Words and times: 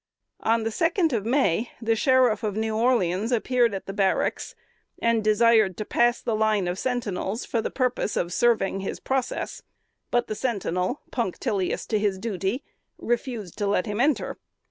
On 0.39 0.63
the 0.63 0.71
second 0.71 1.13
of 1.13 1.27
May, 1.27 1.69
the 1.79 1.95
Sheriff 1.95 2.41
of 2.41 2.55
New 2.55 2.75
Orleans 2.75 3.31
appeared 3.31 3.75
at 3.75 3.85
the 3.85 3.93
barracks, 3.93 4.55
and 4.99 5.23
desired 5.23 5.77
to 5.77 5.85
pass 5.85 6.23
the 6.23 6.35
line 6.35 6.67
of 6.67 6.79
sentinels 6.79 7.45
for 7.45 7.61
the 7.61 7.69
purpose 7.69 8.17
of 8.17 8.33
serving 8.33 8.79
his 8.79 8.99
process; 8.99 9.61
but 10.09 10.25
the 10.25 10.33
sentinel, 10.33 11.01
punctilious 11.11 11.85
to 11.85 11.99
his 11.99 12.17
duty, 12.17 12.63
refused 12.97 13.59
to 13.59 13.67
let 13.67 13.85
him 13.85 13.99
enter. 14.01 14.39